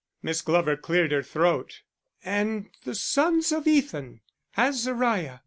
Miss 0.23 0.41
Glover 0.41 0.75
cleared 0.75 1.11
her 1.11 1.21
throat. 1.21 1.81
"_And 2.25 2.71
the 2.85 2.95
sons 2.95 3.51
of 3.51 3.67
Ethan; 3.67 4.21
Azariah. 4.57 5.37